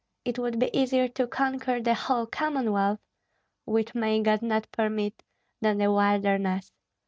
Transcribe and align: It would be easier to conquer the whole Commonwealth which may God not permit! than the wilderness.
It 0.25 0.39
would 0.39 0.57
be 0.57 0.75
easier 0.75 1.07
to 1.09 1.27
conquer 1.27 1.79
the 1.79 1.93
whole 1.93 2.25
Commonwealth 2.25 2.99
which 3.65 3.93
may 3.93 4.19
God 4.23 4.41
not 4.41 4.67
permit! 4.71 5.21
than 5.61 5.77
the 5.77 5.91
wilderness. 5.91 6.71